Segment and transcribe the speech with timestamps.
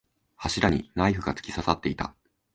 [0.35, 2.15] 柱にナイフが突き刺さっていた。